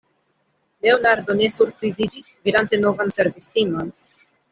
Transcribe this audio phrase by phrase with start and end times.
[0.85, 3.93] Leonardo ne surpriziĝis, vidante novan servistinon.